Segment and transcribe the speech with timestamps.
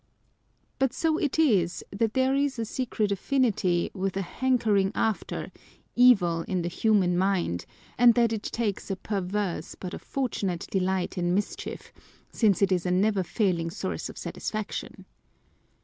[0.79, 5.51] But so it is, that there is a secret affinity [with,] a hankering after,
[5.95, 7.67] evil in the human mind,
[7.99, 11.93] and that it takes a perverse, but a fortunate delight in mischief,
[12.31, 15.05] since it is a never failing source of satisfaction.